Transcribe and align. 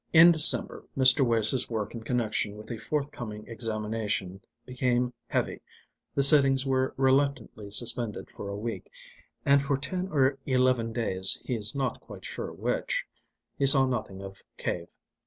In 0.13 0.31
December 0.31 0.83
Mr. 0.97 1.23
Wace's 1.23 1.69
work 1.69 1.93
in 1.93 2.01
connection 2.01 2.57
with 2.57 2.71
a 2.71 2.79
forthcoming 2.79 3.45
examination 3.45 4.41
became 4.65 5.13
heavy, 5.27 5.61
the 6.15 6.23
sittings 6.23 6.65
were 6.65 6.95
reluctantly 6.97 7.69
suspended 7.69 8.27
for 8.31 8.49
a 8.49 8.57
week, 8.57 8.89
and 9.45 9.61
for 9.61 9.77
ten 9.77 10.07
or 10.07 10.39
eleven 10.47 10.91
days 10.91 11.39
he 11.45 11.53
is 11.53 11.75
not 11.75 12.01
quite 12.01 12.25
sure 12.25 12.51
which 12.51 13.05
he 13.59 13.67
saw 13.67 13.85
nothing 13.85 14.23
of 14.23 14.41
Cave. 14.57 14.87